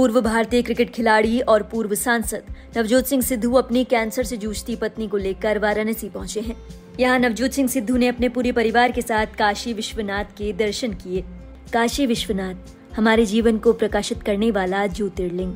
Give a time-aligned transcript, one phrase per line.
[0.00, 2.42] पूर्व भारतीय क्रिकेट खिलाड़ी और पूर्व सांसद
[2.76, 6.56] नवजोत सिंह सिद्धू अपनी कैंसर से जूझती पत्नी को लेकर वाराणसी पहुँचे हैं।
[7.00, 11.24] यहाँ नवजोत सिंह सिद्धू ने अपने पूरे परिवार के साथ काशी विश्वनाथ के दर्शन किए।
[11.72, 12.54] काशी विश्वनाथ,
[12.96, 15.54] हमारे जीवन को प्रकाशित करने वाला ज्योतिर्लिंग,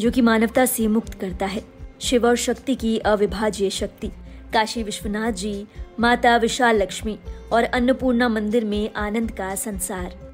[0.00, 1.62] जो कि मानवता से मुक्त करता है।
[2.00, 4.08] शिव और शक्ति की अविभाज्य शक्ति।
[4.52, 5.66] काशी विश्वनाथ जी,
[6.00, 7.18] माता विशाल लक्ष्मी
[7.52, 10.31] और अन्नपूर्णा मंदिर में आनंद का संसार।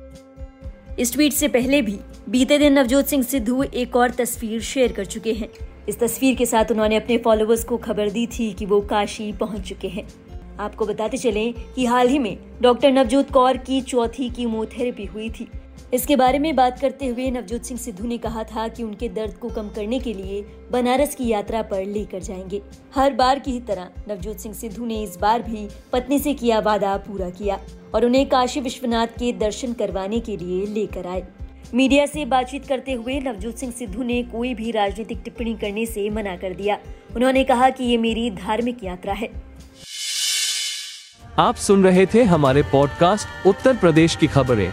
[0.98, 1.98] इस ट्वीट से पहले भी
[2.28, 5.48] बीते दिन नवजोत सिंह सिद्धू एक और तस्वीर शेयर कर चुके हैं।
[5.88, 9.60] इस तस्वीर के साथ उन्होंने अपने फॉलोअर्स को खबर दी थी कि वो काशी पहुँच
[9.60, 10.06] चुके हैं।
[10.60, 15.48] आपको बताते चलें कि हाल ही में डॉक्टर नवजोत कौर की चौथी कीमोथेरेपी हुई थी।
[15.94, 19.34] इसके बारे में बात करते हुए नवजोत सिंह सिद्धू ने कहा था कि उनके दर्द
[19.34, 22.62] को कम करने के लिए बनारस की यात्रा पर लेकर जाएँगे।
[22.94, 26.58] हर बार की ही तरह नवजोत सिंह सिद्धू ने इस बार भी पत्नी से किया
[26.58, 27.60] वादा पूरा किया
[27.94, 31.26] और उन्हें काशी विश्वनाथ के दर्शन करवाने के लिए लेकर आए।
[31.74, 36.10] मीडिया से बातचीत करते हुए नवजोत सिंह सिद्धू ने कोई भी राजनीतिक टिप्पणी करने से
[36.10, 36.78] मना कर दिया।
[37.16, 39.28] उन्होंने कहा कि ये मेरी धार्मिक यात्रा है।
[41.38, 44.72] आप सुन रहे थे हमारे पॉडकास्ट उत्तर प्रदेश की खबरें।